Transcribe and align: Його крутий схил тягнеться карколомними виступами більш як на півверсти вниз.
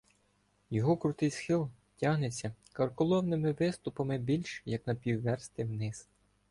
Його 0.69 0.97
крутий 0.97 1.29
схил 1.31 1.69
тягнеться 1.97 2.53
карколомними 2.73 3.51
виступами 3.51 4.17
більш 4.17 4.61
як 4.65 4.87
на 4.87 4.95
півверсти 4.95 5.63
вниз. 5.65 6.07